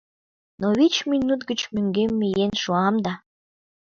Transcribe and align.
Но 0.61 0.67
вич 0.77 0.95
минут 1.11 1.41
гыч 1.49 1.61
мӧҥгем 1.73 2.11
миен 2.21 2.53
шуам 2.61 2.95
да 3.05 3.13